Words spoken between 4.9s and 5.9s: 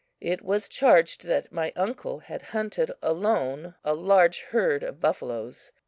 buffaloes.